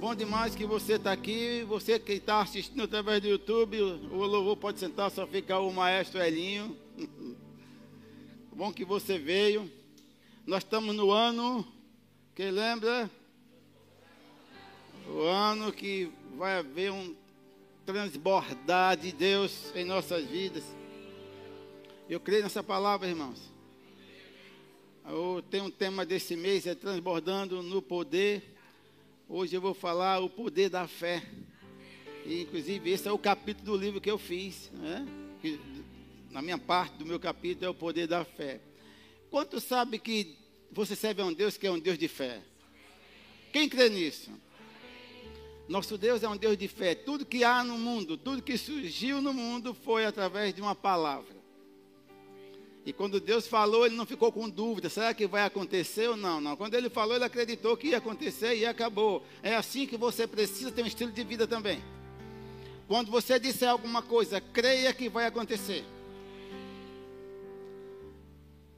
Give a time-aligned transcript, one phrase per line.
[0.00, 1.62] Bom demais que você está aqui.
[1.64, 6.22] Você que está assistindo através do YouTube, o louvor pode sentar, só fica o maestro
[6.22, 6.74] Elinho.
[8.50, 9.70] Bom que você veio.
[10.46, 11.70] Nós estamos no ano,
[12.34, 13.10] quem lembra?
[15.06, 17.14] O ano que vai haver um
[17.84, 20.64] transbordar de Deus em nossas vidas.
[22.08, 23.52] Eu creio nessa palavra, irmãos.
[25.06, 28.49] Eu tenho um tema desse mês, é transbordando no poder.
[29.32, 31.22] Hoje eu vou falar o poder da fé.
[32.26, 34.68] E, inclusive, esse é o capítulo do livro que eu fiz.
[34.72, 35.06] Né?
[35.40, 35.60] Que,
[36.32, 38.60] na minha parte do meu capítulo é o poder da fé.
[39.30, 40.36] Quanto sabe que
[40.72, 42.42] você serve a um Deus que é um Deus de fé?
[43.52, 44.32] Quem crê nisso?
[45.68, 46.96] Nosso Deus é um Deus de fé.
[46.96, 51.39] Tudo que há no mundo, tudo que surgiu no mundo foi através de uma palavra.
[52.84, 56.40] E quando Deus falou, ele não ficou com dúvida: será que vai acontecer ou não?
[56.40, 56.56] Não.
[56.56, 59.22] Quando ele falou, ele acreditou que ia acontecer e acabou.
[59.42, 61.82] É assim que você precisa ter um estilo de vida também.
[62.88, 65.84] Quando você disser alguma coisa, creia que vai acontecer.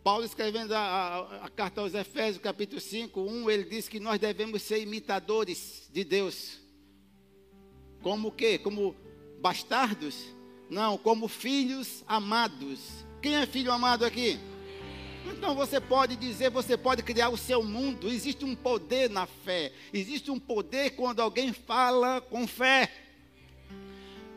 [0.03, 4.19] Paulo escrevendo a, a, a, carta aos Efésios, capítulo 5, 1, ele diz que nós
[4.19, 6.59] devemos ser imitadores de Deus.
[8.03, 8.59] Como o quê?
[8.59, 8.97] Como
[9.41, 10.27] bastardos?
[10.69, 14.39] Não, como filhos amados quem é filho amado aqui?
[15.25, 18.09] Então você pode dizer, você pode criar o seu mundo.
[18.09, 19.73] Existe um poder na fé.
[19.93, 22.93] Existe um poder quando alguém fala com fé.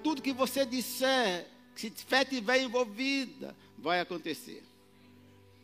[0.03, 4.63] Tudo que você disser, se fé estiver envolvida, vai acontecer.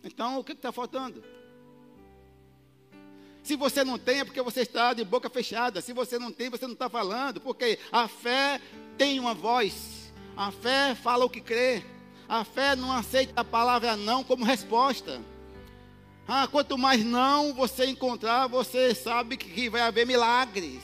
[0.04, 1.24] Então o que está faltando?
[3.44, 5.80] Se você não tem, é porque você está de boca fechada.
[5.80, 7.40] Se você não tem, você não está falando.
[7.40, 8.60] Porque a fé
[8.98, 10.12] tem uma voz.
[10.36, 11.84] A fé fala o que crê.
[12.32, 15.20] A fé não aceita a palavra não como resposta.
[16.26, 20.80] Ah, quanto mais não você encontrar, você sabe que vai haver milagres.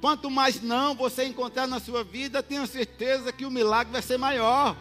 [0.00, 4.16] Quanto mais não você encontrar na sua vida, tenha certeza que o milagre vai ser
[4.16, 4.76] maior.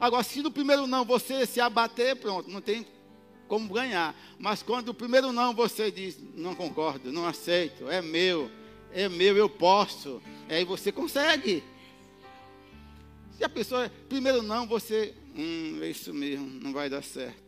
[0.00, 2.84] Agora, se no primeiro não você se abater, pronto, não tem
[3.46, 4.12] como ganhar.
[4.40, 8.50] Mas quando o primeiro não você diz, não concordo, não aceito, é meu,
[8.92, 11.62] é meu, eu posso, aí você consegue.
[13.38, 17.40] Se a pessoa, primeiro não, você, hum, é isso mesmo, não vai dar certo.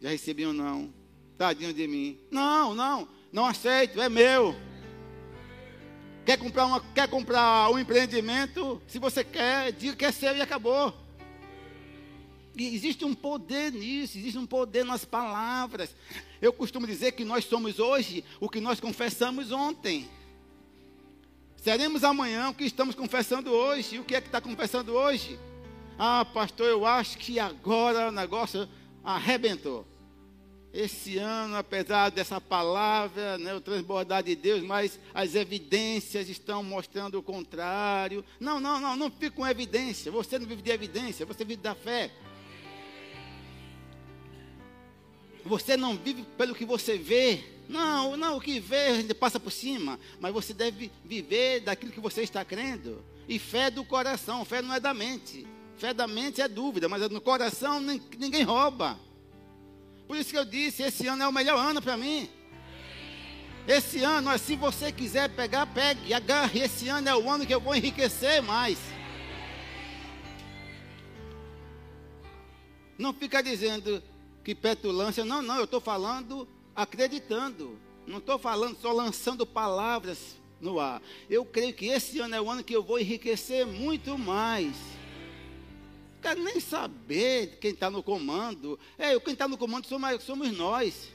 [0.00, 0.92] Já recebi um não.
[1.38, 2.18] Tadinho de mim.
[2.28, 4.52] Não, não, não aceito, é meu.
[6.26, 8.82] Quer comprar, uma, quer comprar um empreendimento?
[8.88, 10.92] Se você quer, diga que é seu e acabou.
[12.56, 15.94] E existe um poder nisso, existe um poder nas palavras.
[16.42, 20.10] Eu costumo dizer que nós somos hoje o que nós confessamos ontem.
[21.64, 23.96] Seremos amanhã o que estamos confessando hoje.
[23.96, 25.38] E o que é que está confessando hoje?
[25.98, 28.68] Ah, pastor, eu acho que agora o negócio
[29.02, 29.86] arrebentou.
[30.74, 37.18] Esse ano, apesar dessa palavra, né, o transbordar de Deus, mas as evidências estão mostrando
[37.18, 38.22] o contrário.
[38.38, 40.12] Não, não, não, não fique com evidência.
[40.12, 42.10] Você não vive de evidência, você vive da fé.
[45.44, 49.40] Você não vive pelo que você vê, não, não, o que vê a gente passa
[49.40, 53.04] por cima, mas você deve viver daquilo que você está crendo.
[53.28, 55.46] E fé do coração, fé não é da mente.
[55.76, 58.98] Fé da mente é dúvida, mas no coração ninguém rouba.
[60.06, 62.28] Por isso que eu disse, esse ano é o melhor ano para mim.
[63.66, 66.60] Esse ano, se você quiser pegar, pegue, agarre.
[66.60, 68.78] Esse ano é o ano que eu vou enriquecer mais.
[72.98, 74.02] Não fica dizendo
[74.44, 76.46] que petulância, não, não, eu estou falando
[76.76, 77.78] acreditando.
[78.06, 81.00] Não estou falando só lançando palavras no ar.
[81.30, 84.76] Eu creio que esse ano é o ano que eu vou enriquecer muito mais.
[86.20, 88.78] Quero nem saber quem está no comando.
[88.98, 91.12] É, quem está no comando somos, somos nós.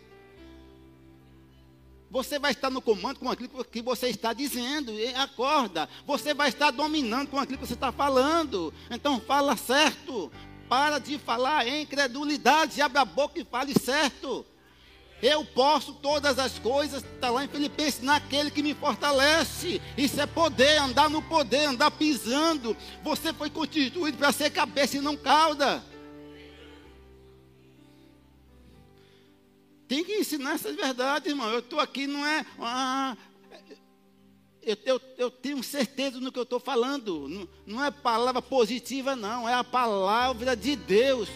[2.11, 4.91] Você vai estar no comando com aquilo que você está dizendo.
[5.15, 5.87] Acorda.
[6.07, 8.73] Você vai estar dominando com aquilo que você está falando.
[8.89, 10.31] Então fala certo.
[10.69, 12.81] Para de falar em incredulidade.
[12.81, 14.45] Abre a boca e fale certo.
[15.21, 19.81] Eu posso todas as coisas, está lá em Filipenses, naquele que me fortalece.
[19.97, 22.77] Isso é poder, andar no poder, andar pisando.
[23.03, 25.83] Você foi constituído para ser cabeça e não cauda.
[29.89, 31.49] Tem que ensinar essas verdades, irmão.
[31.49, 32.45] Eu estou aqui, não é.
[32.59, 33.17] Ah,
[34.69, 37.27] eu, eu, eu, tenho certeza no que eu estou falando.
[37.27, 39.47] Não, não é palavra positiva, não.
[39.47, 41.29] É a palavra de Deus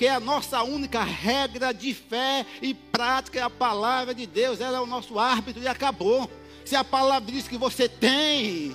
[0.00, 4.58] que é a nossa única regra de fé e prática é a palavra de Deus.
[4.58, 6.30] Ela é o nosso árbitro e acabou.
[6.64, 8.74] Se a palavra diz que você tem,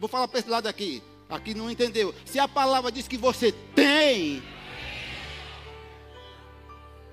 [0.00, 1.02] vou falar para esse lado aqui.
[1.28, 2.14] Aqui não entendeu.
[2.24, 4.42] Se a palavra diz que você tem,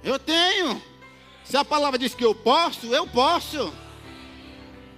[0.01, 0.81] eu tenho.
[1.43, 3.73] Se a palavra diz que eu posso, eu posso.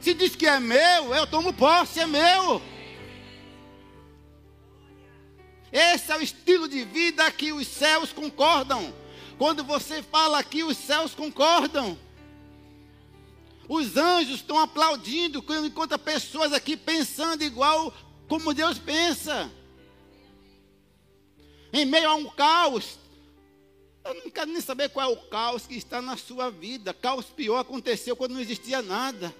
[0.03, 2.61] Se diz que é meu, eu tomo posse, é meu.
[5.71, 8.93] Esse é o estilo de vida que os céus concordam.
[9.37, 11.97] Quando você fala aqui, os céus concordam.
[13.69, 17.93] Os anjos estão aplaudindo enquanto pessoas aqui pensando igual
[18.27, 19.49] como Deus pensa.
[21.71, 22.99] Em meio a um caos.
[24.03, 26.93] Eu não quero nem saber qual é o caos que está na sua vida.
[26.93, 29.33] Caos pior aconteceu quando não existia nada.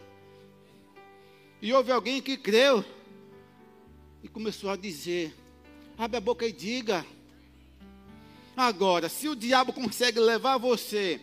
[1.64, 2.84] E houve alguém que creu
[4.22, 5.34] e começou a dizer:
[5.98, 7.06] Abre a boca e diga.
[8.56, 11.22] Agora, se o diabo consegue levar você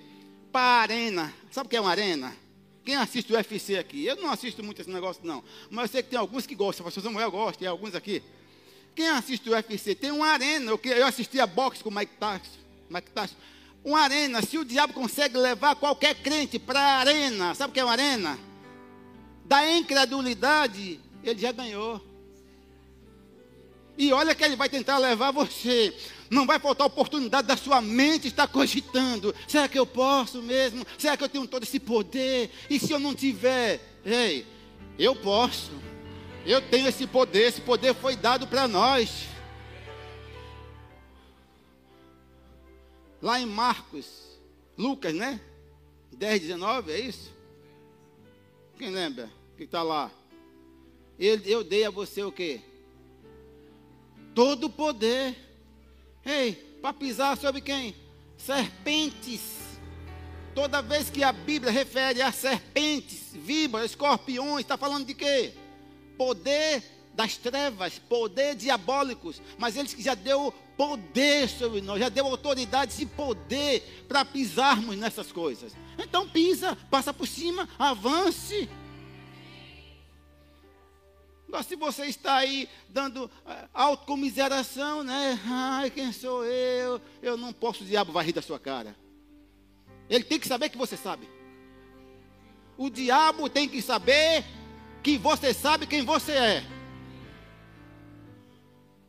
[0.50, 2.34] para a arena, sabe o que é uma arena?
[2.82, 4.06] Quem assiste o UFC aqui?
[4.06, 5.44] Eu não assisto muito esse negócio, não.
[5.69, 6.84] Mas eu sei que tem alguns que gostam.
[6.84, 8.22] O pastor Samuel gosta, e alguns aqui.
[8.96, 10.70] Quem assiste o UFC tem uma arena.
[10.70, 12.58] Eu, eu assisti a boxe com o Mike Tyson.
[12.88, 13.37] Mike Tyson.
[13.84, 14.40] Uma arena.
[14.40, 17.92] Se o diabo consegue levar qualquer crente para a arena, sabe o que é uma
[17.92, 18.50] arena?
[19.50, 22.00] Da incredulidade, ele já ganhou.
[23.99, 25.93] E olha que ele vai tentar levar você.
[26.31, 29.35] Não vai faltar oportunidade da sua mente estar cogitando.
[29.49, 30.87] Será que eu posso mesmo?
[30.97, 32.49] Será que eu tenho todo esse poder?
[32.70, 33.81] E se eu não tiver?
[34.05, 34.47] Ei,
[34.97, 35.73] eu posso.
[36.47, 37.49] Eu tenho esse poder.
[37.49, 39.25] Esse poder foi dado para nós.
[43.20, 44.06] Lá em Marcos,
[44.79, 45.41] Lucas, né?
[46.12, 47.32] 10, 19, é isso?
[48.79, 49.39] Quem lembra?
[49.60, 50.10] Que está lá.
[51.18, 52.62] Eu, eu dei a você o quê?
[54.34, 55.36] todo o poder.
[56.24, 57.94] Ei, para pisar sobre quem?
[58.38, 59.42] Serpentes.
[60.54, 65.52] Toda vez que a Bíblia refere a serpentes, víboras, escorpiões, está falando de quê?
[66.16, 66.82] Poder
[67.14, 69.42] das trevas, poder diabólicos.
[69.58, 75.30] Mas que já deu poder sobre nós, já deu autoridade e poder para pisarmos nessas
[75.30, 75.76] coisas.
[75.98, 78.66] Então pisa, passa por cima, avance.
[81.50, 85.37] Agora, se você está aí dando uh, autocomiseração, né?
[85.44, 87.02] Ai, quem sou eu?
[87.20, 88.94] Eu não posso, o diabo vai rir da sua cara.
[90.08, 91.29] Ele tem que saber que você sabe.
[92.79, 94.44] O diabo tem que saber
[95.02, 96.64] que você sabe quem você é.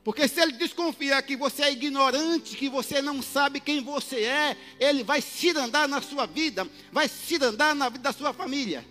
[0.03, 4.57] Porque se ele desconfiar que você é ignorante, que você não sabe quem você é,
[4.79, 8.83] ele vai se andar na sua vida, vai se andar na vida da sua família.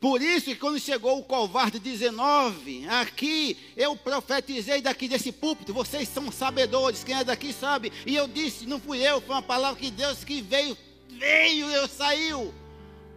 [0.00, 6.08] Por isso que quando chegou o covarde 19, aqui eu profetizei daqui desse púlpito, vocês
[6.08, 7.92] são sabedores, quem é daqui sabe.
[8.06, 10.76] E eu disse, não fui eu, foi uma palavra que Deus que veio,
[11.10, 12.54] veio, eu saiu.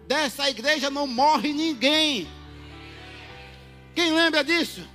[0.06, 2.28] Dessa igreja não morre ninguém.
[3.96, 4.86] Quem lembra disso?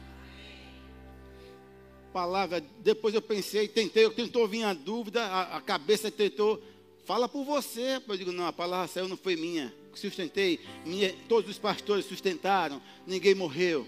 [2.12, 6.62] Palavra, depois eu pensei, tentei, eu tentou vir a dúvida, a, a cabeça tentou,
[7.06, 8.02] fala por você.
[8.06, 12.80] Eu digo, não, a palavra saiu, não foi minha sustentei, minha, todos os pastores sustentaram,
[13.06, 13.86] ninguém morreu.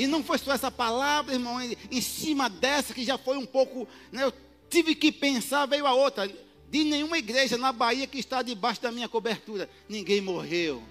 [0.00, 3.86] E não foi só essa palavra, irmão, em, cima dessa que já foi um pouco,
[4.10, 4.32] né, eu
[4.70, 6.26] tive que pensar, veio a outra.
[6.70, 10.82] De nenhuma igreja na Bahia que está debaixo da minha cobertura, ninguém morreu.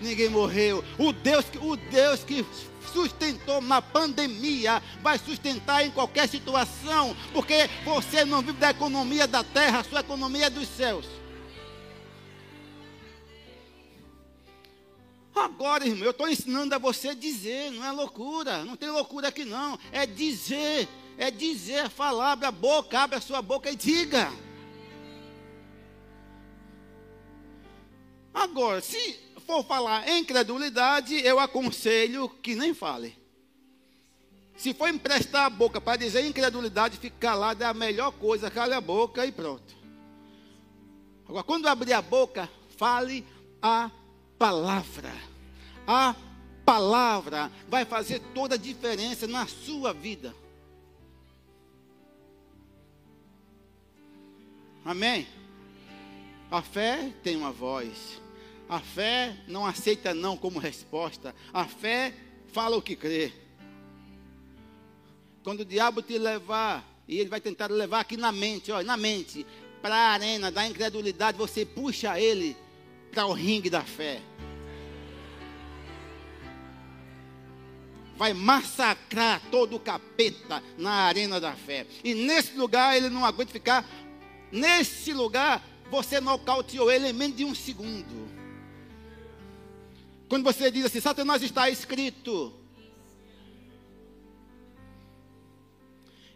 [0.00, 0.82] Ninguém morreu.
[0.98, 2.44] O Deus, o Deus que
[2.92, 9.42] sustentou na pandemia vai sustentar em qualquer situação, porque você não vive da economia da
[9.42, 11.06] terra, a sua economia é dos céus.
[15.44, 19.44] Agora, irmão, eu estou ensinando a você dizer, não é loucura, não tem loucura aqui
[19.44, 24.32] não, é dizer, é dizer, falar, abre a boca, abre a sua boca e diga.
[28.32, 33.14] Agora, se for falar em credulidade, eu aconselho que nem fale.
[34.56, 38.72] Se for emprestar a boca para dizer incredulidade, fique calado é a melhor coisa, cale
[38.72, 39.76] a boca e pronto.
[41.28, 42.48] Agora, quando abrir a boca,
[42.78, 43.26] fale
[43.60, 43.90] a
[44.38, 45.33] palavra.
[45.86, 46.14] A
[46.64, 50.34] palavra vai fazer toda a diferença na sua vida.
[54.84, 55.26] Amém?
[56.50, 58.20] A fé tem uma voz.
[58.68, 61.34] A fé não aceita não como resposta.
[61.52, 62.14] A fé
[62.52, 63.32] fala o que crê.
[65.42, 68.96] Quando o diabo te levar, e ele vai tentar levar aqui na mente, ó, na
[68.96, 69.46] mente,
[69.82, 72.56] para a arena da incredulidade, você puxa ele
[73.10, 74.22] para o ringue da fé.
[78.16, 81.86] Vai massacrar todo o capeta na arena da fé.
[82.02, 83.84] E nesse lugar ele não aguenta ficar.
[84.52, 88.28] Nesse lugar você nocauteou ele em menos de um segundo.
[90.28, 92.52] Quando você diz assim, Satanás está escrito.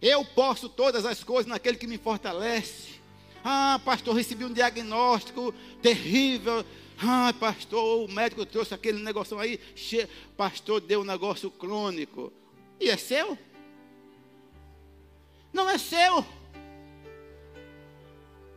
[0.01, 2.99] Eu posso todas as coisas naquele que me fortalece.
[3.45, 6.65] Ah, pastor, recebi um diagnóstico terrível.
[7.01, 9.61] Ah, pastor, o médico trouxe aquele negócio aí.
[10.37, 12.33] Pastor, deu um negócio crônico.
[12.81, 13.39] E é seu?
[15.53, 16.25] Não é seu.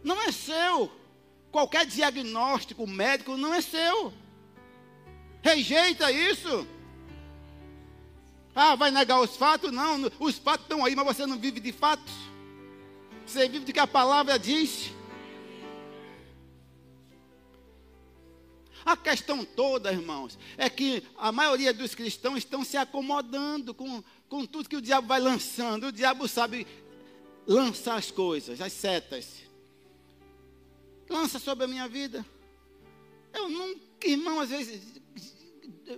[0.03, 0.91] Não é seu.
[1.51, 4.11] Qualquer diagnóstico médico não é seu.
[5.43, 6.67] Rejeita isso.
[8.55, 9.71] Ah, vai negar os fatos?
[9.71, 12.13] Não, os fatos estão aí, mas você não vive de fatos.
[13.25, 14.91] Você vive do que a palavra diz.
[18.85, 24.45] A questão toda, irmãos, é que a maioria dos cristãos estão se acomodando com, com
[24.45, 25.87] tudo que o diabo vai lançando.
[25.87, 26.65] O diabo sabe
[27.45, 29.43] lançar as coisas, as setas.
[31.09, 32.25] Lança sobre a minha vida.
[33.33, 34.81] Eu nunca, irmão, às vezes,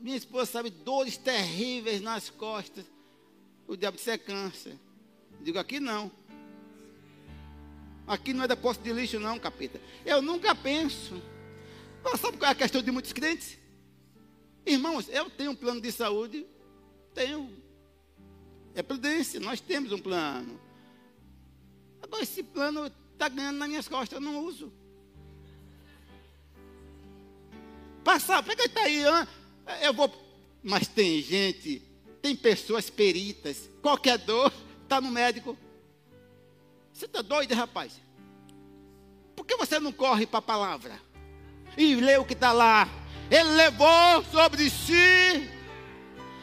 [0.02, 2.86] minha esposa sabe, dores terríveis nas costas.
[3.68, 4.78] O diabo disse é câncer.
[5.42, 6.12] Digo, aqui não.
[8.06, 9.80] Aqui não é depósito de lixo, não, capeta.
[10.06, 11.22] Eu nunca penso.
[12.04, 13.58] Mas sabe qual é a questão de muitos crentes?
[14.66, 16.46] Irmãos, eu tenho um plano de saúde.
[17.14, 17.50] Tenho.
[18.76, 20.60] É prudência, nós temos um plano.
[22.02, 24.74] Agora, esse plano está ganhando nas minhas costas, eu não uso.
[28.04, 29.04] Passar, pega está aí,
[29.82, 30.12] eu vou.
[30.62, 31.82] Mas tem gente,
[32.22, 35.58] tem pessoas peritas, qualquer dor, está no médico.
[36.92, 38.00] Você está doido, rapaz?
[39.36, 41.00] Por que você não corre para a palavra?
[41.78, 42.88] E lê o que está lá.
[43.30, 45.50] Ele levou sobre si,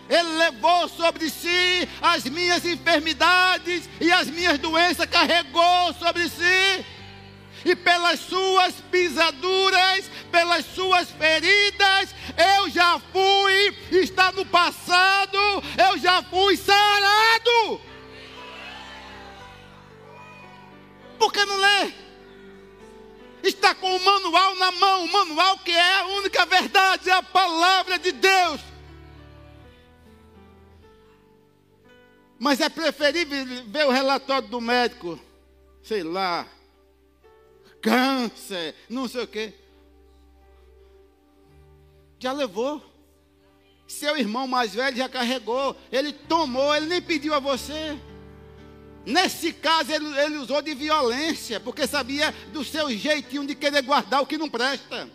[0.09, 6.85] Ele levou sobre si as minhas enfermidades e as minhas doenças, carregou sobre si.
[7.65, 15.39] E pelas suas pisaduras, pelas suas feridas, eu já fui, está no passado,
[15.77, 17.81] eu já fui sarado.
[21.19, 22.10] Por que não lê?
[24.31, 28.61] Manual na mão, o manual que é a única verdade, é a palavra de Deus.
[32.39, 35.19] Mas é preferível ver o relatório do médico,
[35.83, 36.47] sei lá,
[37.83, 39.53] câncer, não sei o quê.
[42.21, 42.81] Já levou.
[43.89, 45.77] Seu irmão mais velho já carregou.
[45.91, 47.99] Ele tomou, ele nem pediu a você.
[49.05, 54.23] Nesse caso, ele, ele, usou de violência, porque sabia do seu jeitinho de querer guardar
[54.23, 55.09] o que não presta.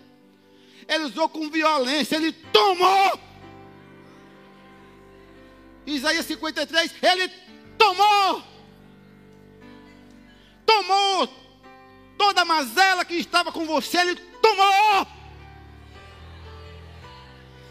[0.88, 3.20] Ele usou com violência, ele tomou.
[5.86, 7.28] Isaías 53, ele
[7.78, 8.44] tomou.
[10.66, 11.30] Tomou.
[12.18, 15.08] Toda a mazela que estava com você, ele tomou.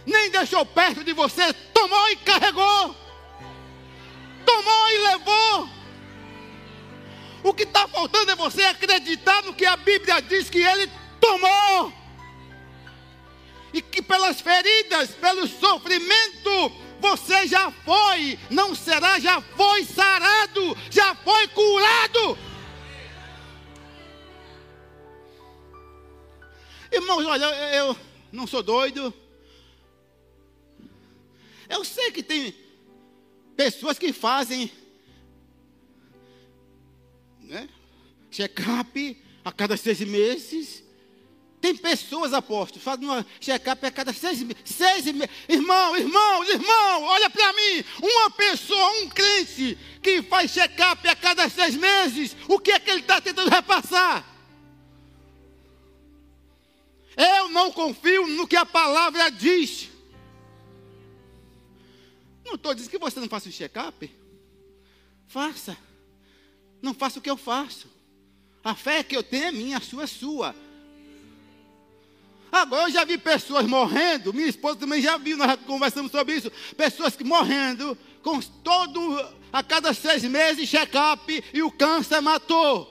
[0.06, 2.94] Nem deixou perto de você, tomou e carregou.
[4.44, 5.83] Tomou e levou.
[7.44, 11.92] O que está faltando é você acreditar no que a Bíblia diz que ele tomou.
[13.70, 21.14] E que pelas feridas, pelo sofrimento, você já foi, não será, já foi sarado, já
[21.16, 22.38] foi curado.
[26.90, 27.94] Irmãos, olha, eu
[28.32, 29.12] não sou doido.
[31.68, 32.54] Eu sei que tem
[33.54, 34.72] pessoas que fazem
[37.44, 37.68] né?
[38.34, 40.82] check-up a cada seis meses.
[41.60, 44.62] Tem pessoas, apóstolos, fazem uma check-up a cada seis meses.
[44.64, 45.30] Seis meses.
[45.48, 47.84] Irmão, irmão, irmão, olha para mim.
[48.02, 52.90] Uma pessoa, um crente, que faz check-up a cada seis meses, o que é que
[52.90, 54.28] ele está tentando repassar?
[57.16, 59.88] Eu não confio no que a palavra diz.
[62.44, 64.10] Não estou dizendo que você não faça um check-up.
[65.28, 65.78] Faça.
[66.84, 67.88] Não faça o que eu faço.
[68.62, 70.54] A fé que eu tenho é minha, a sua é sua.
[72.52, 76.52] Agora eu já vi pessoas morrendo, minha esposa também já viu, nós conversamos sobre isso.
[76.76, 82.86] Pessoas que morrendo, com todo, a cada seis meses, check-up, e o câncer matou.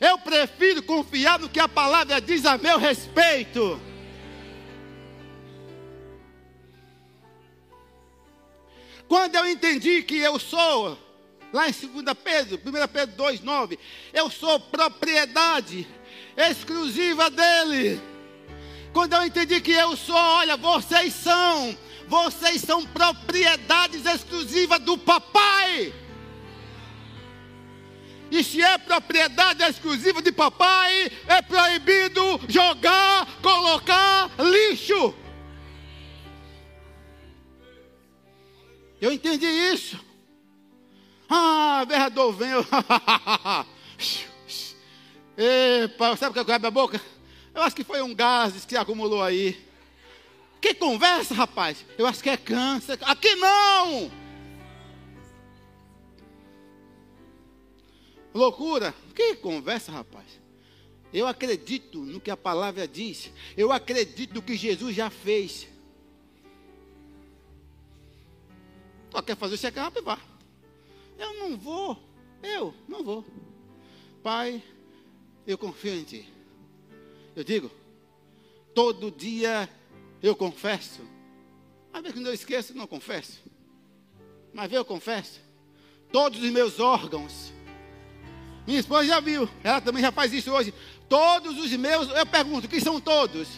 [0.00, 3.80] Eu prefiro confiar no que a palavra diz a meu respeito.
[9.08, 10.96] Quando eu entendi que eu sou
[11.52, 13.78] Lá em 2 Pedro, 1 Pedro 2, 9.
[14.12, 15.86] Eu sou propriedade
[16.36, 18.00] exclusiva dele.
[18.92, 21.76] Quando eu entendi que eu sou, olha, vocês são,
[22.08, 25.92] vocês são propriedades exclusivas do papai.
[28.30, 35.14] E se é propriedade exclusiva de papai, é proibido jogar, colocar lixo.
[38.98, 40.11] Eu entendi isso.
[41.34, 42.50] Ah, vereador, vem.
[45.34, 47.00] Epa, sabe o que abre a boca?
[47.54, 49.58] Eu acho que foi um gás que acumulou aí.
[50.60, 51.86] Que conversa, rapaz?
[51.96, 52.98] Eu acho que é câncer.
[53.00, 54.10] Aqui não!
[58.34, 58.94] Loucura.
[59.14, 60.26] Que conversa, rapaz?
[61.14, 63.30] Eu acredito no que a palavra diz.
[63.56, 65.66] Eu acredito no que Jesus já fez.
[69.10, 70.31] Só quer fazer o check-up e vá.
[71.18, 71.98] Eu não vou.
[72.42, 73.24] Eu não vou.
[74.22, 74.62] Pai,
[75.46, 76.32] eu confio em Ti.
[77.34, 77.70] Eu digo,
[78.74, 79.68] todo dia
[80.22, 81.00] eu confesso.
[81.92, 83.40] Às vezes quando eu esqueço, não confesso.
[84.52, 85.40] Mas eu confesso.
[86.10, 87.52] Todos os meus órgãos.
[88.66, 90.72] Minha esposa já viu, ela também já faz isso hoje.
[91.08, 93.48] Todos os meus, eu pergunto, que são todos?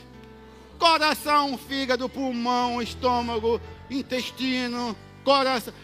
[0.78, 5.74] Coração, fígado, pulmão, estômago, intestino, coração.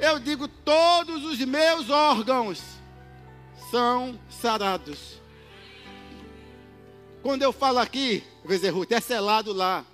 [0.00, 2.62] Eu digo, todos os meus órgãos
[3.70, 5.20] são sarados.
[7.22, 9.84] Quando eu falo aqui, Bezerruto, é selado lá.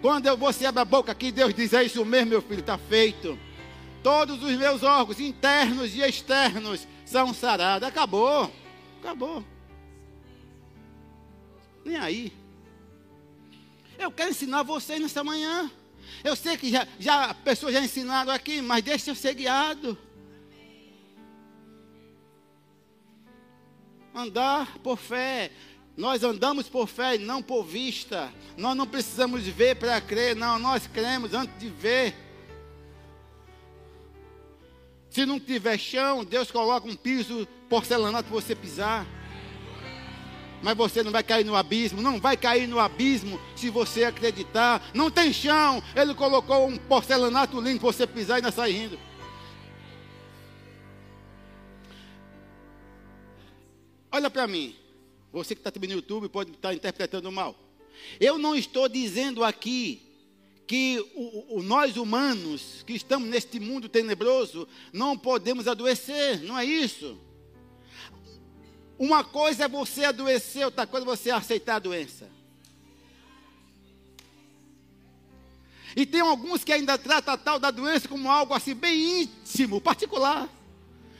[0.00, 2.78] Quando eu, você abre a boca aqui, Deus diz: É isso mesmo, meu filho, está
[2.78, 3.36] feito.
[4.04, 7.88] Todos os meus órgãos, internos e externos, são sarados.
[7.88, 8.52] Acabou.
[9.00, 9.44] Acabou.
[11.84, 12.32] Nem aí.
[13.98, 15.68] Eu quero ensinar vocês nessa manhã.
[16.22, 19.96] Eu sei que já, já pessoas já ensinaram aqui, mas deixa eu ser guiado.
[24.14, 25.50] Andar por fé.
[25.96, 28.32] Nós andamos por fé e não por vista.
[28.56, 30.58] Nós não precisamos ver para crer, não.
[30.58, 32.14] Nós cremos antes de ver.
[35.10, 39.06] Se não tiver chão, Deus coloca um piso porcelanato para você pisar.
[40.62, 44.82] Mas você não vai cair no abismo, não vai cair no abismo se você acreditar.
[44.92, 48.98] Não tem chão, Ele colocou um porcelanato lindo para você pisar e não sair rindo.
[54.10, 54.74] Olha para mim.
[55.32, 57.54] Você que está também no YouTube pode estar interpretando mal.
[58.18, 60.02] Eu não estou dizendo aqui
[60.66, 66.64] que o, o, nós humanos que estamos neste mundo tenebroso não podemos adoecer, não é
[66.64, 67.18] isso.
[68.98, 72.28] Uma coisa é você adoecer, outra coisa é você aceitar a doença.
[75.94, 79.80] E tem alguns que ainda tratam a tal da doença como algo assim bem íntimo,
[79.80, 80.48] particular.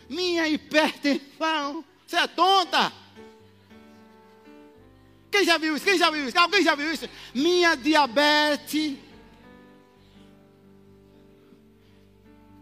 [0.08, 1.84] Minha hipertensão.
[2.06, 2.92] Você é tonta?
[5.30, 5.84] Quem já viu isso?
[5.84, 6.38] Quem já viu isso?
[6.38, 7.08] Alguém já viu isso?
[7.34, 8.96] Minha diabetes.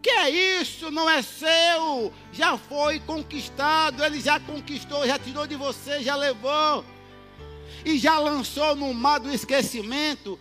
[0.06, 0.88] Que é isso?
[0.88, 2.12] Não é seu.
[2.32, 4.04] Já foi conquistado.
[4.04, 6.84] Ele já conquistou, já tirou de você, já levou.
[7.84, 10.38] E já lançou no mar do esquecimento.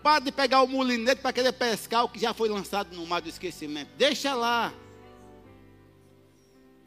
[0.00, 3.20] Para de pegar o mulinete para querer pescar o que já foi lançado no mar
[3.20, 3.90] do esquecimento.
[3.98, 4.72] Deixa lá.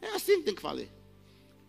[0.02, 0.90] É assim que tem que fazer.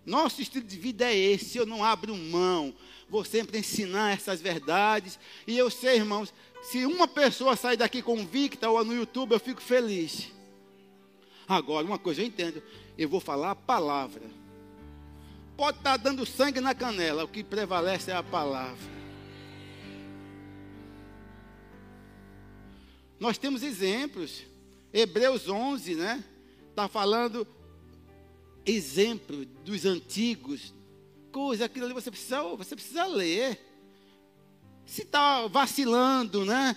[0.06, 2.72] Nosso estilo de vida é esse, eu não abro mão.
[3.08, 5.18] Vou sempre ensinar essas verdades.
[5.48, 9.60] E eu sei, irmãos, se uma pessoa sair daqui convicta ou no YouTube, eu fico
[9.60, 10.32] feliz.
[11.46, 12.62] Agora, uma coisa eu entendo,
[12.96, 14.22] eu vou falar a palavra.
[15.56, 18.94] Pode estar dando sangue na canela, o que prevalece é a palavra.
[23.20, 24.42] Nós temos exemplos.
[24.92, 26.24] Hebreus 11, né?
[26.70, 27.46] Está falando
[28.66, 30.72] exemplo dos antigos,
[31.30, 33.60] coisa, aquilo ali você precisa, você precisa ler.
[34.86, 36.76] Se está vacilando, né?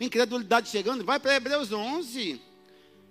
[0.00, 2.40] Incredulidade chegando, vai para Hebreus 11.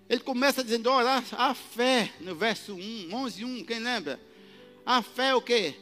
[0.09, 4.19] Ele começa dizendo, olha, a fé, no verso 1, 11, 1, quem lembra?
[4.85, 5.75] A fé é o quê?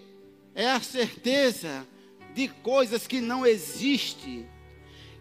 [0.53, 1.87] É a certeza
[2.33, 4.47] de coisas que não existem.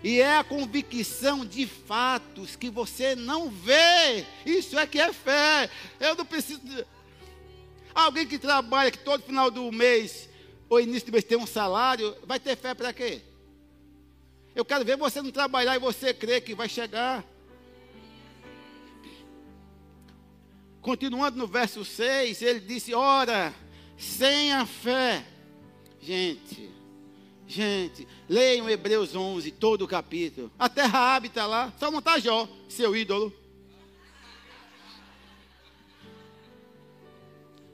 [0.02, 4.24] E é a convicção de fatos que você não vê.
[4.46, 5.68] Isso é que é fé.
[5.98, 6.60] Eu não preciso.
[7.94, 10.28] Alguém que trabalha, que todo final do mês,
[10.68, 13.20] ou início do mês tem um salário, vai ter fé para quê?
[14.54, 17.24] Eu quero ver você não trabalhar e você crer que vai chegar.
[20.80, 23.54] Continuando no verso 6, ele disse: Ora,
[23.98, 25.24] sem a fé,
[26.00, 26.70] gente,
[27.46, 30.50] gente, leiam Hebreus 11, todo o capítulo.
[30.58, 33.32] A terra habita lá, só não está Jó, seu ídolo.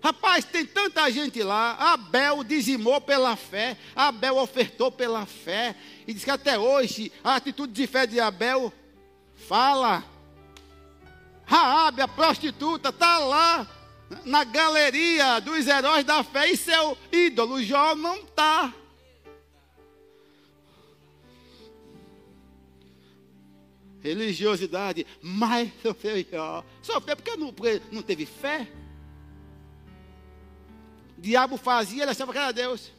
[0.03, 1.73] Rapaz, tem tanta gente lá.
[1.95, 3.77] Abel dizimou pela fé.
[3.95, 5.75] Abel ofertou pela fé.
[6.07, 8.73] E diz que até hoje a atitude de fé de Abel
[9.35, 10.05] fala.
[11.47, 13.67] Raabe, a prostituta, está lá
[14.25, 18.75] na galeria dos heróis da fé e seu ídolo Jó não está.
[24.01, 26.65] Religiosidade, mas sofreu Jó.
[26.83, 27.55] Sofreu porque não,
[27.91, 28.69] não teve fé.
[31.17, 32.93] diabo fazia, ele achava que era Deus.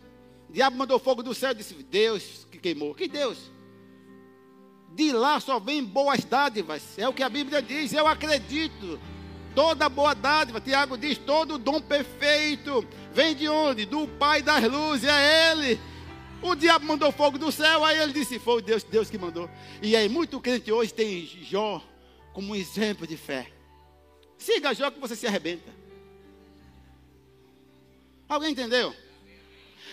[0.50, 2.96] Diabo mandou fogo do céu e disse: Deus que queimou.
[2.96, 3.52] Que Deus?
[4.90, 6.98] De lá só vem boas dádivas.
[6.98, 7.94] É o que a Bíblia diz.
[7.94, 9.00] Eu acredito.
[9.54, 12.88] Toda boa dádiva, Tiago diz, todo dom perfeito.
[13.12, 13.86] Vem de onde?
[13.86, 15.80] Do Pai das luzes, é Ele.
[16.42, 19.50] O diabo mandou fogo do céu, aí ele disse: Foi Deus, Deus que mandou.
[19.82, 21.82] E aí, muito crente hoje tem Jó
[22.34, 23.52] como exemplo de fé.
[24.38, 25.72] Siga Jó que você se arrebenta.
[28.30, 28.94] Alguém entendeu?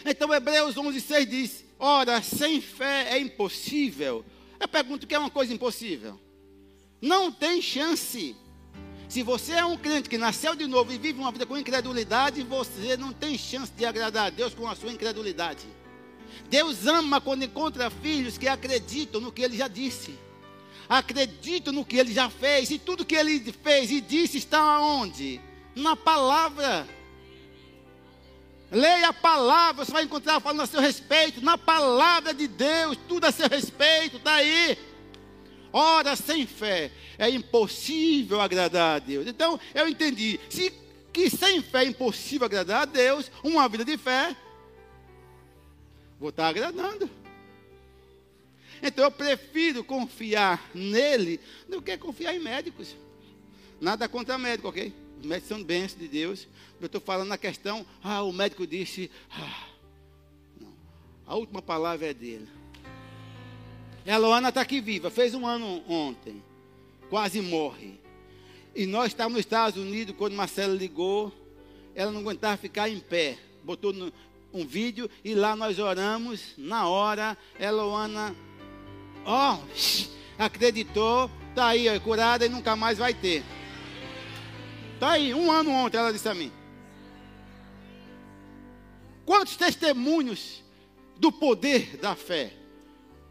[0.05, 4.25] Então, Hebreus 11, 6 diz: Ora, sem fé é impossível.
[4.59, 6.19] Eu pergunto: que é uma coisa impossível?
[7.01, 8.37] Não tem chance.
[9.09, 12.43] Se você é um crente que nasceu de novo e vive uma vida com incredulidade,
[12.43, 15.67] você não tem chance de agradar a Deus com a sua incredulidade.
[16.49, 20.19] Deus ama quando encontra filhos que acreditam no que ele já disse.
[20.89, 22.71] Acreditam no que ele já fez.
[22.71, 25.41] E tudo que ele fez e disse está onde?
[25.75, 26.87] Na palavra.
[28.75, 33.25] Leia a palavra, você vai encontrar falando a seu respeito, na palavra de Deus, tudo
[33.25, 34.77] a seu respeito, está aí.
[35.73, 39.27] Ora, sem fé é impossível agradar a Deus.
[39.27, 40.41] Então, eu entendi.
[40.51, 40.73] Se
[41.13, 44.37] que sem fé é impossível agradar a Deus, uma vida de fé,
[46.19, 47.09] vou estar agradando.
[48.83, 52.97] Então eu prefiro confiar nele do que confiar em médicos.
[53.81, 54.93] Nada contra médico, ok?
[55.25, 56.47] Os médicos são bênçãos de Deus.
[56.79, 59.69] Eu estou falando na questão, ah, o médico disse, ah,
[60.61, 60.69] não,
[61.27, 62.47] a última palavra é dele.
[64.05, 66.43] E a Luana está aqui viva, fez um ano ontem,
[67.09, 67.99] quase morre.
[68.75, 71.33] E nós estávamos nos Estados Unidos, quando Marcela ligou,
[71.95, 73.39] ela não aguentava ficar em pé.
[73.63, 74.13] Botou no,
[74.53, 78.37] um vídeo e lá nós oramos, na hora, Eloana,
[79.25, 83.43] ó, oh, acreditou, está aí, é curada e nunca mais vai ter.
[85.05, 86.51] Está aí, um ano ontem, ela disse a mim.
[89.27, 90.65] Quantos testemunhos
[91.19, 92.55] do poder da fé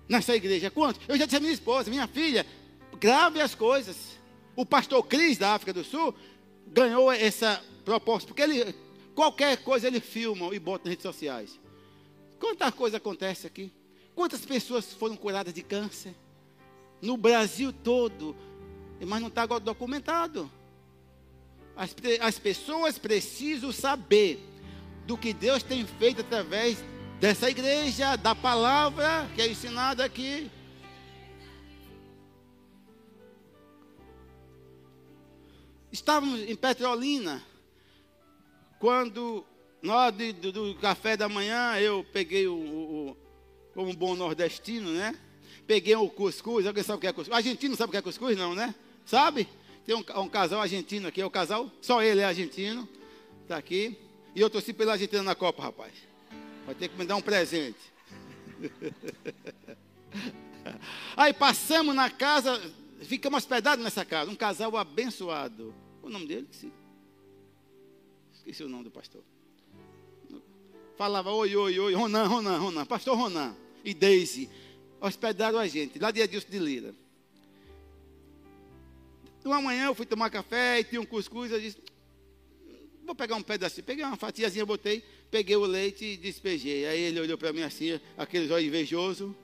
[0.07, 0.69] nessa igreja?
[0.69, 1.01] Quantos?
[1.07, 2.45] Eu já disse a minha esposa, minha filha,
[2.99, 4.19] grave as coisas.
[4.55, 6.13] O pastor Cris da África do Sul
[6.67, 8.75] ganhou essa proposta, porque ele,
[9.15, 11.59] qualquer coisa ele filma e bota nas redes sociais.
[12.39, 13.73] Quantas coisas acontecem aqui?
[14.13, 16.13] Quantas pessoas foram curadas de câncer?
[17.01, 18.35] No Brasil todo.
[19.03, 20.51] Mas não está documentado.
[21.75, 24.39] As, as pessoas precisam saber
[25.05, 26.83] do que Deus tem feito através
[27.19, 30.49] dessa igreja, da palavra que é ensinada aqui.
[35.91, 37.43] Estávamos em Petrolina,
[38.79, 39.45] quando
[39.81, 43.17] nós do, do café da manhã, eu peguei o, o,
[43.73, 45.15] como um bom nordestino, né?
[45.67, 47.35] Peguei o cuscuz, alguém sabe o que é cuscuz?
[47.35, 48.73] Argentino sabe o que é cuscuz, não, né?
[49.05, 49.47] Sabe?
[49.85, 52.87] Tem um, um casal argentino aqui, é o casal, só ele é argentino,
[53.41, 53.97] está aqui.
[54.35, 55.93] E eu torci pela Argentina na Copa, rapaz.
[56.65, 57.79] Vai ter que me dar um presente.
[61.15, 62.59] Aí passamos na casa,
[63.01, 64.31] ficamos hospedados nessa casa.
[64.31, 65.73] Um casal abençoado.
[66.01, 66.47] O nome dele?
[68.33, 69.21] Esqueci o nome do pastor.
[70.97, 72.85] Falava oi, oi, oi, Ronan, Ronan, Ronan.
[72.85, 74.49] Pastor Ronan e Daisy
[75.01, 76.95] hospedaram a gente, lá de Edilson de Lira.
[79.43, 81.51] Uma manhã eu fui tomar café e tinha um cuscuz.
[81.51, 81.77] Eu disse:
[83.05, 83.85] Vou pegar um pedacinho.
[83.85, 86.85] Peguei uma fatiazinha, botei, peguei o leite e despejei.
[86.85, 89.35] Aí ele olhou para mim assim, aquele olho invejoso.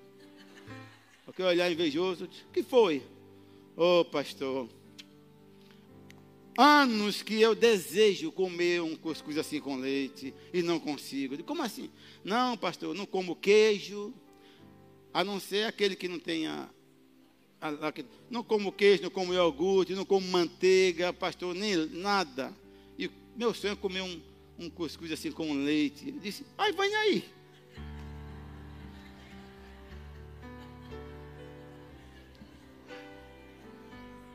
[1.27, 2.25] Aquele olhar invejoso.
[2.25, 3.03] O que foi?
[3.75, 4.67] Ô oh, pastor,
[6.57, 11.37] anos que eu desejo comer um cuscuz assim com leite e não consigo.
[11.37, 11.89] Digo, como assim?
[12.23, 14.13] Não, pastor, não como queijo,
[15.13, 16.69] a não ser aquele que não tenha
[18.29, 22.53] não como queijo, não como iogurte, não como manteiga, pastor, nem nada.
[22.97, 24.21] E meu sonho é comer um,
[24.57, 26.07] um cuscuz assim com leite.
[26.07, 27.23] Ele disse, ai, vai aí.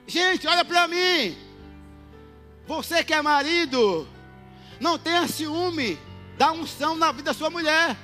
[0.07, 1.35] Gente, olha para mim.
[2.67, 4.07] Você que é marido,
[4.81, 5.99] não tenha ciúme
[6.37, 7.97] da unção na vida da sua mulher.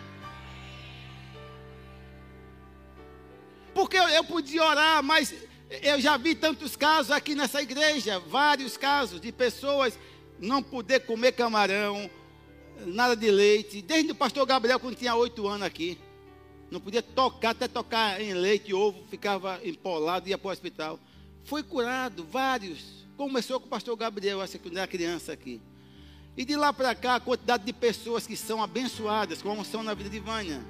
[3.91, 5.35] Porque eu, eu podia orar, mas
[5.83, 9.99] eu já vi tantos casos aqui nessa igreja, vários casos de pessoas
[10.39, 12.09] não poder comer camarão,
[12.87, 15.99] nada de leite, desde o pastor Gabriel quando tinha oito anos aqui.
[16.71, 21.01] Não podia tocar, até tocar em leite ovo, ficava empolado, ia para o hospital.
[21.43, 23.05] Foi curado, vários.
[23.17, 25.61] Começou com o pastor Gabriel, essa quando era criança aqui.
[26.37, 29.95] E de lá para cá, a quantidade de pessoas que são abençoadas, como são na
[29.95, 30.65] vida de Vânia.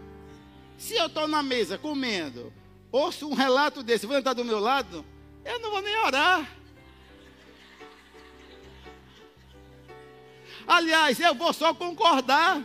[0.79, 2.51] Se eu estou na mesa comendo,
[2.91, 5.05] ouço um relato desse, vou entrar do meu lado,
[5.45, 6.61] eu não vou nem orar.
[10.67, 12.63] Aliás, eu vou só concordar.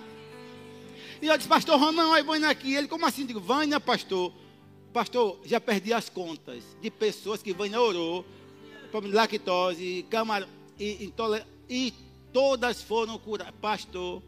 [1.21, 2.75] E eu disse, pastor Ronan, aí Vânia aqui.
[2.75, 3.25] Ele, como assim?
[3.25, 4.31] Digo, Vânia, pastor.
[4.93, 8.25] Pastor, já perdi as contas de pessoas que Vânia orou,
[9.11, 10.47] lactose, camarão,
[10.79, 11.11] e,
[11.67, 11.93] e
[12.31, 13.53] todas foram curadas.
[13.59, 14.21] Pastor,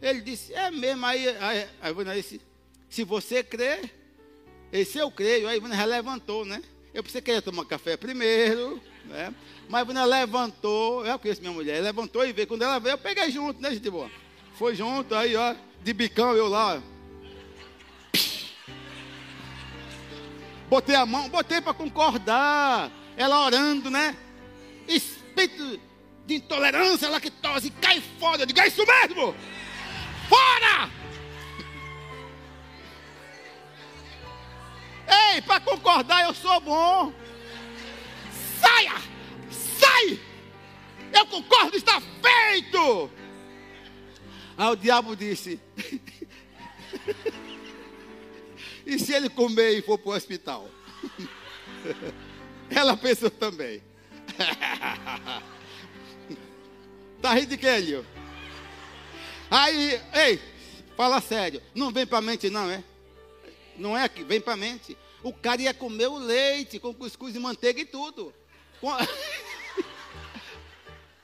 [0.00, 1.04] ele disse, é mesmo.
[1.04, 2.40] Aí, aí, aí Vânia disse,
[2.88, 3.90] se você crê,
[4.72, 6.62] e se eu creio, aí Vânia já levantou, né?
[6.92, 9.34] Eu pensei que ia tomar café primeiro, né?
[9.68, 12.46] Mas Vânia levantou, eu conheço minha mulher, levantou e veio.
[12.48, 14.10] Quando ela veio, eu peguei junto, né, gente boa?
[14.54, 16.82] Foi junto, aí, ó, de bicão, eu lá.
[20.68, 22.90] Botei a mão, botei para concordar.
[23.16, 24.16] Ela orando, né?
[24.86, 25.80] Espírito
[26.26, 28.42] de intolerância, lactose, cai fora.
[28.42, 29.34] Eu digo, é isso mesmo!
[30.28, 30.99] Fora!
[35.10, 37.12] Ei, para concordar eu sou bom.
[38.60, 38.94] Saia!
[39.50, 40.20] Sai!
[41.12, 43.10] Eu concordo, está feito!
[44.56, 45.60] Aí o diabo disse:
[48.86, 50.68] E se ele comer e for para o hospital?
[52.70, 53.82] Ela pensou também.
[57.20, 58.06] Tá rindo de quê, Elio?
[59.50, 60.40] Aí, ei,
[60.96, 61.60] fala sério.
[61.74, 62.82] Não vem para a mente, não, é?
[63.76, 64.96] Não é aqui, vem para a mente.
[65.22, 68.32] O cara ia comer o leite com cuscuz e manteiga e tudo.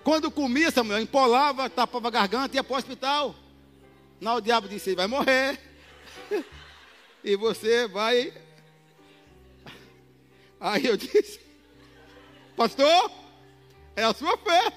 [0.05, 3.35] Quando comia, Samuel, empolava, tapava a garganta e ia para o hospital.
[4.21, 5.59] Não, o diabo disse: vai morrer.
[7.25, 8.33] E você vai.
[10.61, 11.41] Aí eu disse:
[12.57, 13.11] Pastor,
[13.97, 14.73] é a sua fé.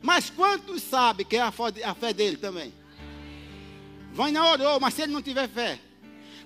[0.00, 2.72] Mas quantos sabem que é a fé dele também?
[4.12, 5.78] Vânia orou, mas se ele não tiver fé,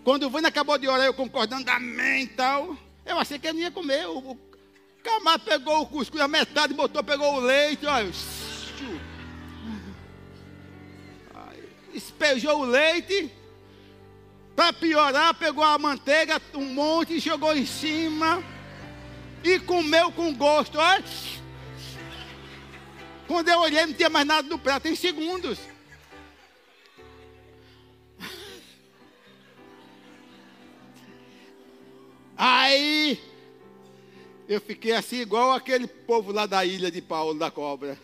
[0.05, 3.59] quando o Vânia acabou de orar, eu concordando, amém e tal, eu achei que ele
[3.59, 4.07] não ia comer.
[4.07, 4.39] O, o
[5.03, 8.11] camarada pegou o cuscuz, a metade botou, pegou o leite, olha.
[11.93, 13.33] Espejou o leite.
[14.55, 18.43] Para piorar, pegou a manteiga, um monte, jogou em cima.
[19.43, 20.79] E comeu com gosto.
[20.79, 21.05] Olha.
[23.27, 25.59] Quando eu olhei, não tinha mais nada no prato, em segundos.
[32.37, 33.19] Aí
[34.47, 37.99] eu fiquei assim, igual aquele povo lá da ilha de Paulo da Cobra.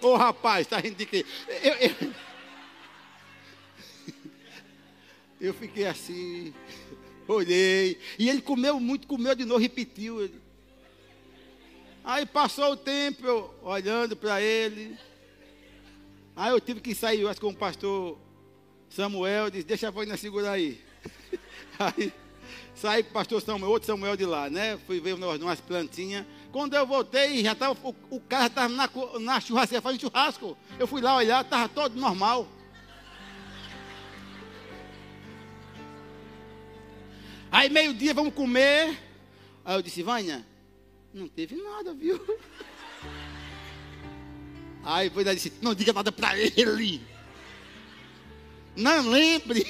[0.00, 1.24] Ô oh, rapaz, tá rindo de quê?
[1.48, 2.14] Eu, eu,
[5.40, 6.52] eu, fiquei assim,
[7.28, 7.98] olhei.
[8.18, 10.30] E ele comeu muito, comeu de novo, repetiu.
[12.02, 14.98] Aí passou o tempo, eu olhando para ele.
[16.36, 18.18] Aí eu tive que sair, eu acho que o pastor
[18.94, 20.80] Samuel disse, deixa a voz segurar aí.
[21.78, 22.12] Aí
[22.74, 24.78] saí com o pastor Samuel, outro Samuel de lá, né?
[24.86, 26.24] Fui ver umas plantinhas.
[26.52, 28.88] Quando eu voltei, já tava, o, o cara estava na,
[29.20, 30.56] na churrasqueira fazendo churrasco.
[30.78, 32.48] Eu fui lá olhar, estava todo normal.
[37.50, 38.96] Aí meio-dia vamos comer.
[39.64, 40.44] Aí eu disse, Vânia,
[41.12, 42.20] não teve nada, viu?
[44.84, 47.13] Aí depois ela disse, não diga nada para ele.
[48.76, 49.66] Não lembre.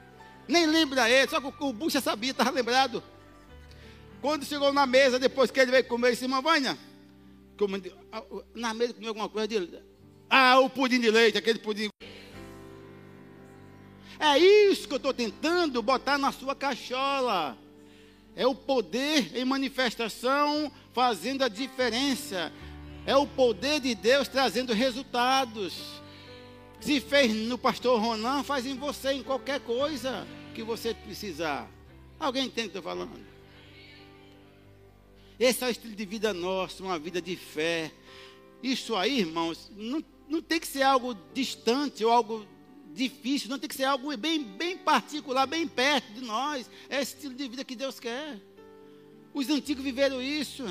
[0.48, 3.02] Nem lembra ele, só que o bucha sabia, estava lembrado.
[4.20, 6.76] Quando chegou na mesa, depois que ele veio comer, disse, Vânia,
[8.54, 9.82] na mesa comeu alguma coisa dele.
[10.28, 11.88] Ah, o pudim de leite, aquele pudim.
[14.18, 17.56] É isso que eu estou tentando botar na sua cachola.
[18.34, 22.52] É o poder em manifestação fazendo a diferença.
[23.06, 26.02] É o poder de Deus trazendo resultados.
[26.80, 31.68] Se fez no pastor Ronan, faz em você, em qualquer coisa que você precisar.
[32.18, 33.26] Alguém entende o que eu estou falando?
[35.38, 37.92] Esse é o estilo de vida nosso, uma vida de fé.
[38.62, 42.46] Isso aí, irmãos, não, não tem que ser algo distante ou algo
[42.92, 46.68] difícil, não tem que ser algo bem, bem particular, bem perto de nós.
[46.88, 48.40] É esse estilo de vida que Deus quer.
[49.32, 50.64] Os antigos viveram isso.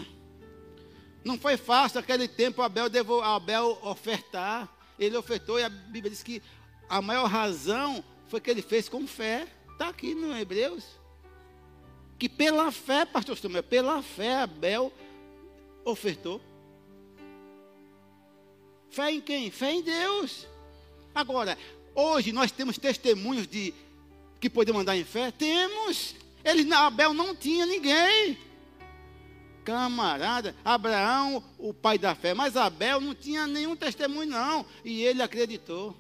[1.24, 6.24] Não foi fácil aquele tempo Abel, devo, Abel ofertar ele ofertou e a Bíblia diz
[6.24, 6.42] que
[6.90, 9.48] a maior razão foi que ele fez com fé.
[9.72, 10.84] Está aqui no Hebreus.
[12.18, 14.92] Que pela fé, pastor Samuel, pela fé Abel
[15.86, 16.42] ofertou.
[18.90, 19.52] Fé em quem?
[19.52, 20.48] Fé em Deus.
[21.14, 21.58] Agora,
[21.94, 23.74] hoje nós temos testemunhos de
[24.40, 25.32] que podemos andar em fé?
[25.32, 26.16] Temos.
[26.44, 28.38] Ele, Abel não tinha ninguém
[29.68, 35.22] camarada, Abraão, o pai da fé, mas Abel não tinha nenhum testemunho, não, e ele
[35.22, 35.94] acreditou.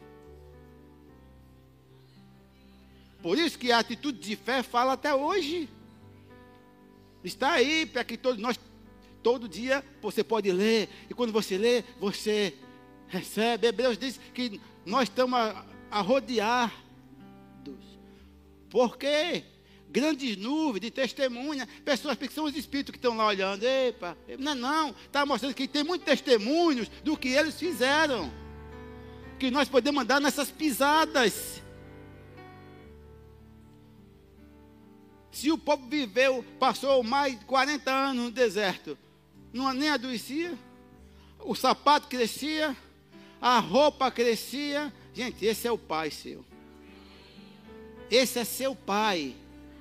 [3.22, 5.68] Por isso que a atitude de fé fala até hoje.
[7.22, 8.58] Está aí para que todos nós,
[9.22, 10.88] todo dia, você pode ler.
[11.10, 12.58] E quando você lê, você
[13.10, 13.68] recebe.
[13.68, 16.74] Hebreus diz que nós estamos a, a rodear.
[18.70, 19.44] Por quê?
[19.90, 23.64] Grandes nuvens de testemunha, pessoas que são os espíritos que estão lá olhando.
[23.64, 28.32] Epa, não, é não, está mostrando que tem muitos testemunhos do que eles fizeram.
[29.40, 31.62] Que nós podemos andar nessas pisadas.
[35.32, 38.98] Se o povo viveu, passou mais de 40 anos no deserto,
[39.54, 40.58] não nem adoecia,
[41.40, 42.76] o sapato crescia,
[43.40, 44.92] a roupa crescia.
[45.14, 46.44] Gente, esse é o pai seu.
[48.10, 49.36] Esse é seu pai,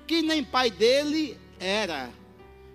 [0.07, 2.09] que nem pai dele era.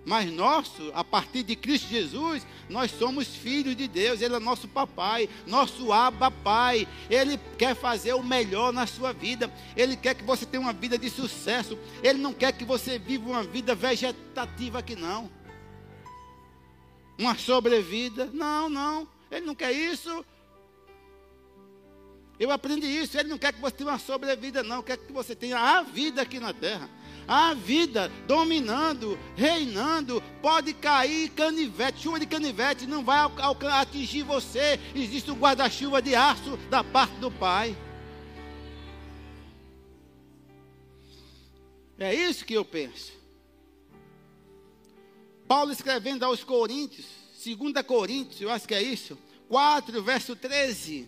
[0.05, 4.67] Mas nosso, a partir de Cristo Jesus, nós somos filhos de Deus, Ele é nosso
[4.67, 6.87] papai, nosso aba pai.
[7.09, 10.97] Ele quer fazer o melhor na sua vida, Ele quer que você tenha uma vida
[10.97, 15.31] de sucesso, Ele não quer que você viva uma vida vegetativa aqui não.
[17.17, 20.25] Uma sobrevida, não, não, Ele não quer isso.
[22.39, 23.17] Eu aprendi isso.
[23.17, 24.81] Ele não quer que você tenha uma sobrevida, não.
[24.81, 26.89] Quer que você tenha a vida aqui na terra.
[27.27, 30.21] A vida dominando, reinando.
[30.41, 33.19] Pode cair canivete, chuva de canivete, não vai
[33.79, 34.79] atingir você.
[34.93, 37.75] Existe o guarda-chuva de aço da parte do Pai.
[41.97, 43.13] É isso que eu penso.
[45.47, 47.05] Paulo escrevendo aos Coríntios,
[47.45, 51.07] 2 Coríntios, eu acho que é isso, 4, verso 13.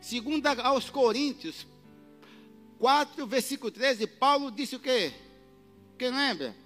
[0.00, 1.66] Segunda aos Coríntios
[2.78, 5.12] 4, versículo 13, Paulo disse o quê?
[6.00, 6.56] Quem lembra?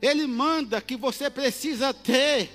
[0.00, 2.48] Ele manda que você precisa ter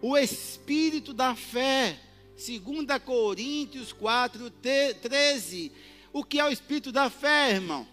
[0.00, 1.98] o espírito da fé.
[2.36, 5.72] 2 Coríntios 4, 13.
[6.12, 7.84] O que é o espírito da fé, irmão?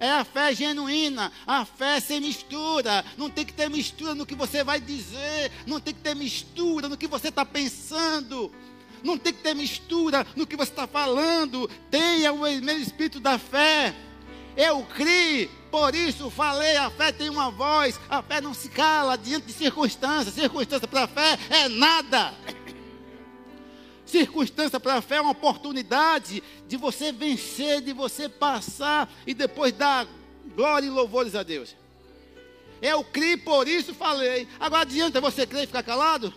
[0.00, 3.04] É a fé genuína, a fé sem mistura.
[3.16, 6.88] Não tem que ter mistura no que você vai dizer, não tem que ter mistura
[6.88, 8.52] no que você está pensando,
[9.06, 11.70] não tem que ter mistura no que você está falando.
[11.90, 13.94] Tenha o mesmo espírito da fé.
[14.56, 19.16] Eu criei, por isso falei, a fé tem uma voz, a fé não se cala
[19.16, 20.34] diante de circunstâncias.
[20.34, 22.34] Circunstância para a fé é nada.
[24.06, 29.72] Circunstância para a fé é uma oportunidade de você vencer, de você passar e depois
[29.72, 30.06] dar
[30.54, 31.76] glória e louvores a Deus.
[32.80, 34.48] Eu criei, por isso falei.
[34.60, 36.32] Agora adianta você crer e ficar calado?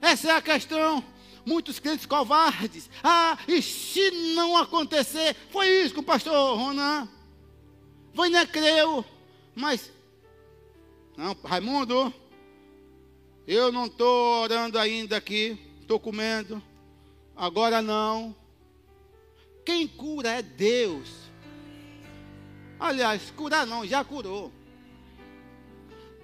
[0.00, 1.04] Essa é a questão.
[1.44, 2.90] Muitos crentes covardes.
[3.02, 5.34] Ah, e se não acontecer?
[5.50, 7.08] Foi isso com o pastor Ronan.
[8.14, 9.04] Foi, né, creu.
[9.54, 9.90] Mas,
[11.16, 12.12] não, Raimundo,
[13.46, 15.58] eu não estou orando ainda aqui
[15.88, 16.62] estou comendo,
[17.34, 18.36] agora não.
[19.64, 21.08] Quem cura é Deus.
[22.78, 24.52] Aliás, curar não, já curou.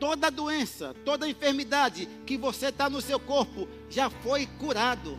[0.05, 5.19] Toda doença, toda enfermidade que você está no seu corpo já foi curado.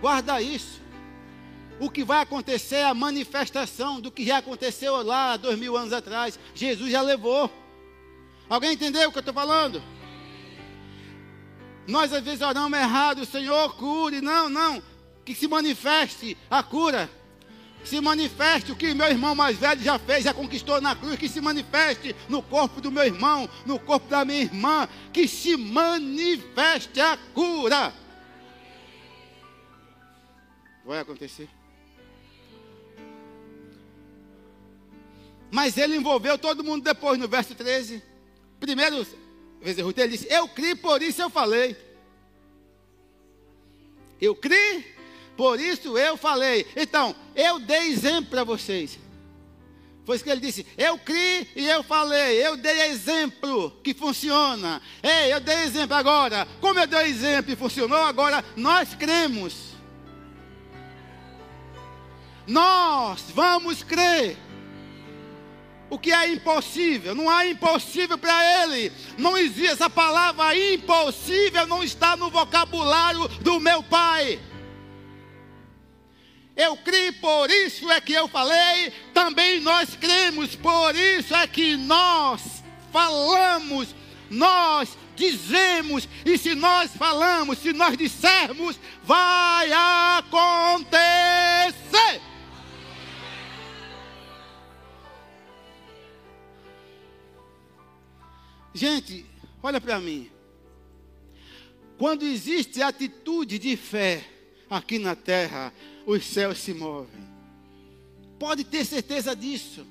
[0.00, 0.80] Guarda isso.
[1.78, 5.92] O que vai acontecer é a manifestação do que já aconteceu lá dois mil anos
[5.92, 6.40] atrás.
[6.52, 7.48] Jesus já levou.
[8.50, 9.80] Alguém entendeu o que eu estou falando?
[11.86, 14.20] Nós às vezes oramos errado, Senhor, cure.
[14.20, 14.82] Não, não.
[15.24, 17.08] Que se manifeste a cura.
[17.84, 21.18] Se manifeste o que meu irmão mais velho já fez, já conquistou na cruz.
[21.18, 24.88] Que se manifeste no corpo do meu irmão, no corpo da minha irmã.
[25.12, 27.92] Que se manifeste a cura.
[30.84, 31.48] Vai acontecer.
[35.50, 38.02] Mas ele envolveu todo mundo depois, no verso 13.
[38.58, 39.06] Primeiro,
[39.60, 41.76] ele disse: Eu criei, por isso eu falei.
[44.20, 44.94] Eu criei,
[45.36, 46.66] por isso eu falei.
[46.76, 48.98] Então, eu dei exemplo para vocês.
[50.04, 50.66] Foi isso que ele disse.
[50.76, 52.44] Eu criei e eu falei.
[52.44, 54.82] Eu dei exemplo que funciona.
[55.02, 56.46] Ei, eu dei exemplo agora.
[56.60, 59.72] Como eu dei exemplo e funcionou, agora nós cremos.
[62.46, 64.36] Nós vamos crer
[65.88, 67.14] o que é impossível.
[67.14, 68.90] Não há impossível para ele.
[69.16, 74.40] Não existe essa palavra impossível, não está no vocabulário do meu pai.
[76.54, 81.76] Eu criei, por isso é que eu falei, também nós cremos, por isso é que
[81.76, 83.94] nós falamos,
[84.28, 89.72] nós dizemos, e se nós falamos, se nós dissermos, vai
[90.18, 90.92] acontecer.
[98.74, 99.26] Gente,
[99.62, 100.30] olha para mim.
[101.98, 104.24] Quando existe atitude de fé,
[104.72, 105.72] aqui na terra
[106.06, 107.30] os céus se movem.
[108.38, 109.86] Pode ter certeza disso.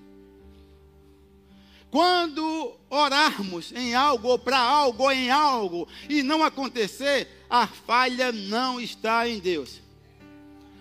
[1.92, 8.32] Quando orarmos em algo, ou para algo, ou em algo, e não acontecer, a falha
[8.32, 9.82] não está em Deus.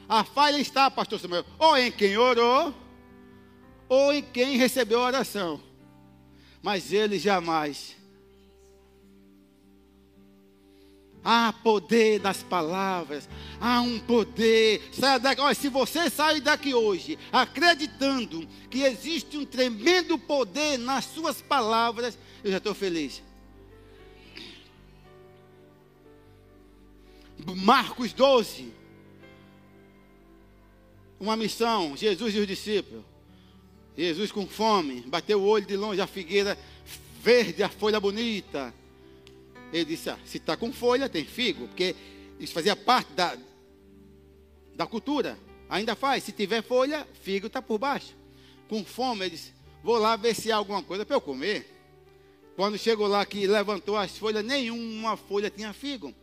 [0.08, 2.74] A falha está, pastor Samuel, ou em quem orou,
[3.88, 5.60] ou em quem recebeu a oração.
[6.62, 7.96] Mas ele jamais
[11.22, 13.28] Há poder nas palavras,
[13.60, 14.82] há um poder.
[15.20, 21.42] Daqui, olha, se você sair daqui hoje acreditando que existe um tremendo poder nas suas
[21.42, 23.22] palavras, eu já estou feliz.
[27.56, 28.72] Marcos 12.
[31.18, 33.04] Uma missão, Jesus e os discípulos.
[33.96, 36.56] Jesus com fome, bateu o olho de longe, a figueira
[37.22, 38.72] verde, a folha bonita.
[39.72, 41.94] Ele disse: ah, se está com folha, tem figo, porque
[42.38, 43.36] isso fazia parte da,
[44.74, 45.38] da cultura.
[45.68, 48.16] Ainda faz, se tiver folha, figo está por baixo.
[48.68, 49.52] Com fome, ele disse:
[49.82, 51.76] vou lá ver se há alguma coisa para eu comer.
[52.56, 56.14] Quando chegou lá que levantou as folhas, nenhuma folha tinha figo.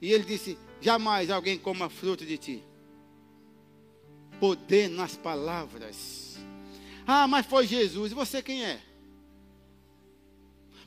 [0.00, 2.62] E ele disse: jamais alguém coma fruto de ti.
[4.38, 6.38] Poder nas palavras.
[7.06, 8.12] Ah, mas foi Jesus.
[8.12, 8.80] Você quem é?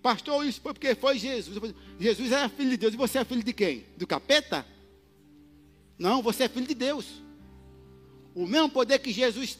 [0.02, 1.74] Pastor, isso foi porque foi Jesus.
[2.00, 2.94] Jesus era filho de Deus.
[2.94, 3.86] E você é filho de quem?
[3.98, 4.66] Do capeta?
[5.98, 7.06] Não, você é filho de Deus.
[8.34, 9.58] O mesmo poder que Jesus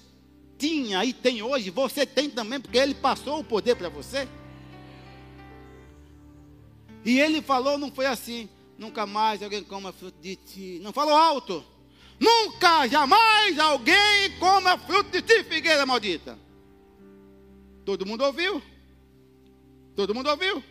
[0.58, 4.28] tinha e tem hoje, você tem também, porque ele passou o poder para você.
[7.04, 8.50] E ele falou, não foi assim.
[8.78, 10.80] Nunca mais alguém coma fruto de ti.
[10.82, 11.64] Não falou alto.
[12.20, 16.38] Nunca, jamais alguém coma fruto de ti, figueira maldita.
[17.84, 18.62] Todo mundo ouviu.
[20.00, 20.64] Todo mundo ouviu?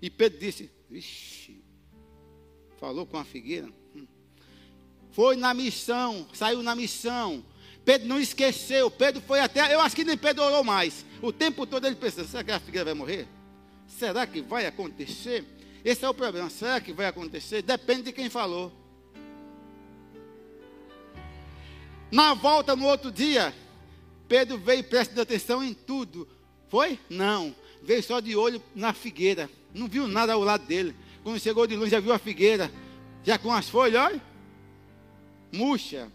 [0.00, 1.62] E Pedro disse: Ixi,
[2.78, 3.68] falou com a figueira.
[3.94, 4.06] Hum.
[5.12, 7.44] Foi na missão, saiu na missão.
[7.84, 8.90] Pedro não esqueceu.
[8.90, 9.74] Pedro foi até.
[9.74, 11.04] Eu acho que nem Pedro orou mais.
[11.20, 13.28] O tempo todo ele pensou: será que a figueira vai morrer?
[13.86, 15.44] Será que vai acontecer?
[15.84, 16.48] Esse é o problema.
[16.48, 17.60] Será que vai acontecer?
[17.60, 18.72] Depende de quem falou.
[22.10, 23.54] Na volta no outro dia,
[24.26, 26.26] Pedro veio prestando atenção em tudo.
[26.70, 26.98] Foi?
[27.10, 29.50] Não veio só de olho na figueira.
[29.74, 30.94] Não viu nada ao lado dele.
[31.22, 32.70] Quando chegou de longe, já viu a figueira.
[33.24, 34.22] Já com as folhas, olha.
[35.52, 36.10] Murcha.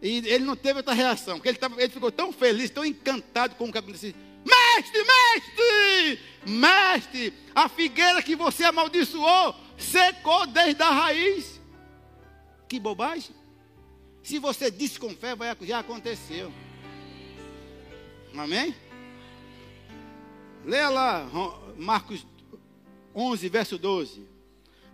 [0.00, 1.36] E ele não teve outra reação.
[1.36, 4.12] Porque ele, tava, ele ficou tão feliz, tão encantado com o que aconteceu.
[4.44, 11.60] Mestre, mestre, mestre, a figueira que você amaldiçoou secou desde a raiz.
[12.68, 13.34] Que bobagem.
[14.22, 16.52] Se você desconfia, já aconteceu.
[18.36, 18.74] Amém?
[20.64, 21.28] Leia lá
[21.76, 22.26] Marcos
[23.14, 24.26] 11, verso 12.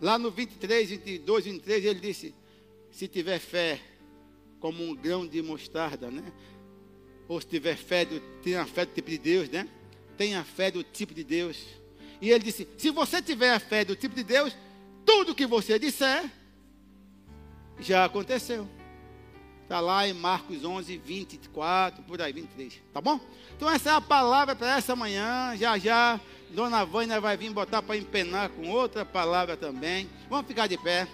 [0.00, 2.34] Lá no 23, 22, 23, ele disse:
[2.90, 3.80] Se tiver fé
[4.60, 6.32] como um grão de mostarda, né?
[7.28, 9.68] Ou se tiver fé, do, tenha fé do tipo de Deus, né?
[10.16, 11.58] Tenha fé do tipo de Deus.
[12.20, 14.56] E ele disse: Se você tiver a fé do tipo de Deus,
[15.04, 16.30] tudo que você disser
[17.80, 18.68] já aconteceu.
[19.68, 22.80] Está lá em Marcos 11, 24, por aí, 23.
[22.90, 23.20] Tá bom?
[23.54, 25.54] Então essa é a palavra para essa manhã.
[25.58, 30.08] Já já, Dona Vânia vai vir botar para empenar com outra palavra também.
[30.30, 31.06] Vamos ficar de pé.